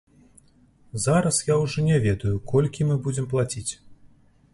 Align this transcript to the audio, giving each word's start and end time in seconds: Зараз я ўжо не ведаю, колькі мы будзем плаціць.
Зараз 1.03 1.37
я 1.51 1.57
ўжо 1.63 1.83
не 1.89 1.97
ведаю, 2.05 2.33
колькі 2.53 2.87
мы 2.93 2.97
будзем 3.09 3.29
плаціць. 3.35 3.71